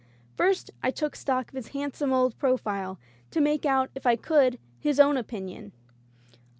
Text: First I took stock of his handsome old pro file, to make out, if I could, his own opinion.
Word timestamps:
First 0.35 0.71
I 0.81 0.89
took 0.89 1.15
stock 1.15 1.49
of 1.49 1.53
his 1.55 1.67
handsome 1.77 2.11
old 2.11 2.35
pro 2.39 2.57
file, 2.57 2.97
to 3.29 3.39
make 3.39 3.67
out, 3.67 3.91
if 3.93 4.07
I 4.07 4.15
could, 4.15 4.57
his 4.79 4.99
own 4.99 5.15
opinion. 5.15 5.73